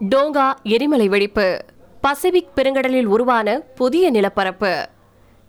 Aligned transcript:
Tonga 0.00 0.52
எரிமலை 0.62 1.08
வெடிப்பு. 1.08 1.58
Pacific 2.00 2.48
பெருங்கடலில் 2.56 3.04
உருவான 3.04 3.58
புதிய 3.58 4.10
நிலப்பரப்பு. 4.10 4.88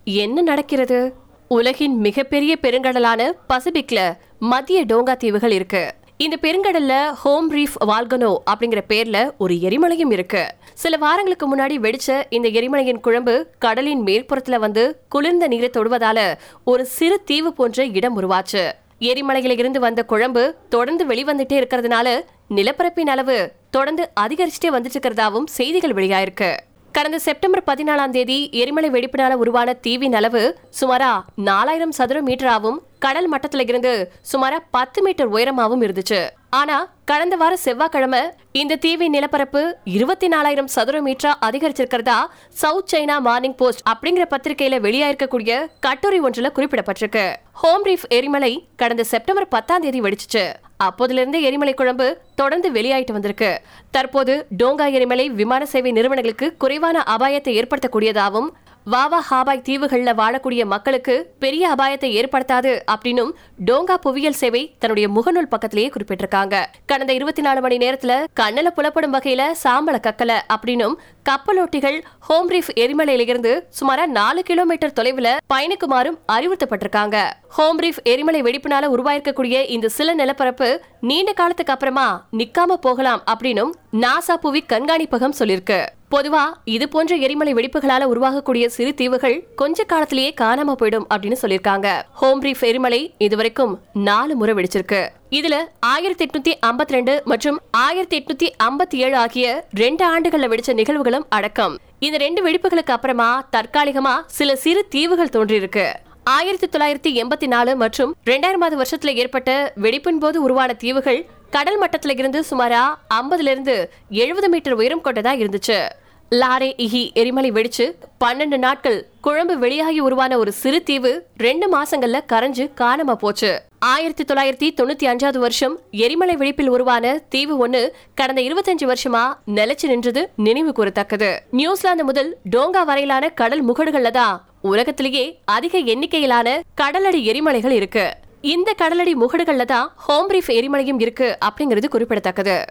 என்ன 0.04 0.42
நடக்கிறது? 0.42 1.14
உலகின் 1.48 1.98
மிகப்பெரிய 1.98 2.56
பெருங்கடலான 2.62 3.32
பசிபிக்ல 3.48 4.12
மத்திய 4.38 4.84
டோங்கா 4.84 5.16
தீவுகள் 5.16 5.50
இருக்கு. 5.50 5.94
இந்த 6.16 6.36
பெருங்கடல்ல 6.40 7.10
ஹோம் 7.10 7.52
ரீஃப் 7.52 7.76
வால்கனோ 7.86 8.34
அப்படிங்கிற 8.50 8.80
பேர்ல 8.88 9.30
ஒரு 9.38 9.54
எரிமலையும் 9.54 10.12
இருக்கு. 10.12 10.46
சில 10.74 10.96
வாரங்களுக்கு 10.96 11.56
முன்னாடி 11.56 11.78
வெடிச்ச 11.82 12.22
இந்த 12.28 12.48
எரிமலையின் 12.48 13.00
குழம்பு 13.00 13.46
கடலின் 13.58 14.04
மேற்புறத்துல 14.04 14.58
வந்து 14.58 15.00
குளிர்ந்த 15.08 15.48
நீரை 15.48 15.70
தொடுவதால 15.72 16.34
ஒரு 16.64 16.86
சிறு 16.86 17.22
தீவு 17.24 17.52
போன்ற 17.52 17.86
இடம் 17.86 18.20
உருவாச்சு. 18.20 18.72
எரிமலையில 19.00 19.58
இருந்து 19.58 19.80
வந்த 19.80 20.04
குழம்பு 20.04 20.54
தொடர்ந்து 20.68 21.06
வெளிவந்துட்டே 21.06 21.52
இருக்கிறதுனால 21.52 22.20
நிலப்பரப்பின் 22.54 23.10
அளவு 23.14 23.52
தொடர்ந்து 23.70 24.10
அதிகரிச்சுட்டே 24.20 24.68
வந்துட்டு 24.70 24.98
இருக்கிறதாவும் 25.00 25.46
செய்திகள் 25.46 25.92
வெளியாயிருக்கு. 25.92 26.56
கடந்த 26.92 27.18
செப்டம்பர் 27.18 27.62
பதினாலாம் 27.66 28.10
தேதி 28.10 28.48
எரிமலை 28.52 28.90
வெடிப்பினால 28.90 29.32
உருவான 29.32 29.72
தீவின் 29.72 30.14
அளவு 30.14 30.58
சுமாரா 30.80 31.10
நாலாயிரம் 31.34 31.92
சதுர 31.92 32.22
மீட்டராவும் 32.22 32.78
கடல் 32.98 33.28
மட்டத்துல 33.32 33.60
இருந்து 33.60 34.12
சுமாரா 34.32 34.58
பத்து 34.70 35.02
மீட்டர் 35.02 35.30
உயரமாவும் 35.32 35.84
இருந்துச்சு. 35.86 36.28
ஆனா 36.50 36.92
கடந்த 37.04 37.36
வார 37.36 37.56
செவ்வாய்க்கிழமை 37.56 38.22
இந்த 38.52 38.76
தீவின் 38.76 39.14
நிலப்பரப்பு 39.16 39.76
இருபத்தி 39.84 40.28
நாலாயிரம் 40.28 40.66
சதுர 40.66 41.02
மீட்டரா 41.02 41.34
அதிகரிச்சிருக்கிறதா 41.40 42.18
சவுத் 42.48 42.94
சைனா 42.94 43.18
மார்னிங் 43.20 43.54
போஸ்ட் 43.54 43.88
அப்படிங்கிற 43.88 44.26
பத்திரிகையில 44.30 44.80
வெளியாயிருக்கக்கூடிய 44.86 45.66
கட்டுரை 45.80 46.20
ஒன்றுல 46.20 46.50
குறிப்பிடப்பட்டிருக்கு. 46.54 47.36
ஹோம் 47.52 47.84
ரீஃப் 47.84 48.08
எரிமலை 48.08 48.68
கடந்த 48.76 49.04
செப்டம்பர் 49.04 49.48
பத்தாம் 49.48 49.80
தேதி 49.80 50.00
வெடிச்சிச்சு. 50.00 50.44
அப்போதிலிருந்து 50.84 51.38
எரிமலை 51.48 51.74
குழம்பு 51.74 52.06
தொடர்ந்து 52.34 52.68
வெளியாயிட்டு 52.72 53.12
வந்திருக்கு. 53.12 53.50
தற்போது 53.90 54.34
டோங்கா 54.58 54.86
எரிமலை 54.96 55.26
விமான 55.40 55.66
சேவை 55.72 55.90
நிறுவனங்களுக்கு 55.92 56.46
குறைவான 56.56 57.02
அபாயத்தை 57.16 57.52
ஏற்படுத்தக்கூடியதாகவும் 57.60 58.48
வாவா 58.86 59.18
ஹாபாய் 59.30 59.62
தீவுகள்ல 59.68 60.10
வாழக்கூடிய 60.14 60.64
மக்களுக்கு 60.64 61.34
பெரிய 61.38 61.74
அபாயத்தை 61.74 62.08
ஏற்படுத்தாது 62.20 62.80
அப்படின்னும் 62.92 63.32
டோங்கா 63.64 63.94
புவியியல் 63.94 64.32
சேவை 64.32 64.74
தன்னுடைய 64.78 65.08
முகநூல் 65.08 65.48
பக்கத்திலேயே 65.48 65.90
குறிப்பிட்டிருக்காங்க. 65.90 66.64
கடந்த 66.86 67.12
இருபத்தி 67.12 67.42
நாலு 67.42 67.60
மணி 67.60 67.76
நேரத்துல 67.76 68.24
கண்ணல 68.40 68.66
புலப்படும் 68.66 69.14
வகையில 69.14 69.50
சாம்பல 69.64 69.98
கக்கல 70.06 70.38
அப்படின்னும் 70.54 70.94
கப்பலோட்டிகள் 71.30 72.00
ஹோம் 72.18 72.50
ரீஃப் 72.50 72.70
எரிமலையிலிருந்து 72.74 73.62
சுமாரா 73.80 74.06
நாலு 74.06 74.42
கிலோமீட்டர் 74.42 74.96
தொலைவுல 74.96 75.36
பயணிக்குமாறும் 75.54 76.18
அறிவுறுத்தப்பட்டிருக்காங்க. 76.32 77.30
ஹோம் 77.48 77.78
ரீஃப் 77.78 78.02
எரிமலை 78.04 78.42
வெடிப்பினால 78.42 78.90
உருவாயிருக்கக்கூடிய 78.96 79.70
இந்த 79.70 79.88
சில 79.88 80.14
நிலப்பரப்பு 80.14 80.80
நீண்ட 81.00 81.32
காலத்துக்கு 81.32 81.72
அப்புறமா 81.72 82.26
நிக்காம 82.32 82.72
போகலாம் 82.72 83.22
அப்படின்னும் 83.30 83.70
நாசா 83.92 84.34
புவி 84.34 84.64
கண்காணிப்பகம் 84.68 85.38
சொல்லிருக்கு 85.38 85.86
பொதுவா 86.14 86.44
இது 86.64 86.88
போன்ற 86.88 87.16
எரிமலை 87.16 87.52
வெடிப்புகளால 87.54 88.06
உருவாகக்கூடிய 88.12 88.66
சிறு 88.66 88.94
தீவுகள் 88.94 89.36
கொஞ்ச 89.56 89.84
காலத்திலேயே 89.84 90.34
காணாம 90.40 90.74
போயிடும் 90.80 91.06
அப்படின்னு 91.14 91.36
சொல்லியிருக்காங்க. 91.42 92.02
ஹோம் 92.12 92.42
ரீஃப் 92.42 92.64
எரிமலை 92.70 93.14
இதுவரைக்கும் 93.18 93.78
நாலு 93.92 94.34
முறை 94.34 94.54
வெடிச்சிருக்கு. 94.54 95.08
இதுல 95.30 95.56
ஆயிரத்தி 95.80 96.26
எட்நூத்தி 96.26 96.52
ஐம்பத்தி 96.66 96.94
ரெண்டு 96.96 97.22
மற்றும் 97.24 97.60
ஆயிரத்தி 97.70 98.18
எட்நூத்தி 98.20 98.48
ஐம்பத்தி 98.64 98.94
ஏழு 98.94 99.16
ஆகிய 99.16 99.66
ரெண்டு 99.74 100.04
ஆண்டுகள்ல 100.10 100.50
வெடிச்ச 100.52 100.74
நிகழ்வுகளும் 100.74 101.26
அடக்கம். 101.28 101.78
இந்த 101.98 102.16
ரெண்டு 102.16 102.42
வெடிப்புகளுக்கு 102.48 102.94
அப்புறமா 102.98 103.48
தற்காலிகமா 103.56 104.14
சில 104.26 104.56
சிறு 104.56 104.88
தீவுகள் 104.88 105.34
தோன்றியிருக்கு. 105.36 105.86
ஆயிரத்தி 106.26 106.66
தொள்ளாயிரத்தி 106.66 107.10
எண்பத்தி 107.22 107.46
நாலு 107.46 107.76
மற்றும் 107.76 108.16
ரெண்டாயிரமாவது 108.26 108.76
வருஷத்துல 108.82 109.14
ஏற்பட்ட 109.14 109.72
வெடிப்பின் 109.82 110.18
போது 110.18 110.42
உருவான 110.42 110.72
தீவுகள் 110.72 111.26
கடல் 111.50 111.80
மட்டத்துல 111.80 112.18
இருந்து 112.18 112.44
சுமாரா 112.50 112.82
ஐம்பதுல 113.14 113.50
இருந்து 113.54 113.90
எழுபது 114.08 114.48
மீட்டர் 114.48 114.72
உயரம் 114.72 115.02
கொண்டதா 115.04 115.32
இருந்துச்சு. 115.40 115.88
லாரே 116.30 116.68
இஹி 116.76 117.12
எரிமலை 117.12 117.50
வெடிச்சு 117.52 117.96
பன்னெண்டு 118.24 118.58
நாட்கள் 118.58 119.06
குழம்பு 119.20 119.58
வெளியாகி 119.58 120.00
உருவான 120.00 120.38
ஒரு 120.38 120.52
சிறு 120.52 120.82
தீவு 120.82 121.26
ரெண்டு 121.36 121.66
மாசங்கள்ல 121.76 122.20
கரைஞ்சு 122.32 122.70
காணாம 122.80 123.12
போச்சு. 123.12 123.62
ஆயிரத்தி 123.78 124.24
தொள்ளாயிரத்தி 124.24 124.68
தொண்ணூத்தி 124.80 125.06
அஞ்சாவது 125.06 125.38
வருஷம் 125.38 125.80
எரிமலை 125.90 126.36
வெடிப்பில் 126.36 126.66
உருவான 126.66 127.18
தீவு 127.28 127.66
ஒண்ணு 127.66 127.88
கடந்த 128.14 128.42
இருபத்தஞ்சு 128.42 128.86
வருஷமா 128.92 129.24
நிலைச்சு 129.46 129.86
நின்றது 129.86 130.30
நினைவு 130.36 130.72
கூறத்தக்கது. 130.76 131.38
நியூசிலாந்து 131.50 132.04
முதல் 132.04 132.36
டோங்கா 132.50 132.84
வரையிலான 132.84 133.28
கடல் 133.28 133.66
முகடுகள்ல 133.66 134.10
தான் 134.10 134.44
உலகத்திலேயே 134.62 135.40
அதிக 135.44 135.78
எண்ணிக்கையிலான 135.78 136.60
கடலடி 136.80 137.20
எரிமலைகள் 137.26 137.70
இருக்கு. 137.70 138.14
இந்த 138.40 138.74
கடலடி 138.82 139.14
முகடுகள்ல 139.14 139.64
தான் 139.64 139.92
ஹோம்ரீஃப் 140.08 140.48
எரிமலையும் 140.48 141.00
இருக்கு 141.00 141.38
அப்படிங்கிறது 141.44 141.88
குறிப்பிடத்தக்கது. 141.88 142.64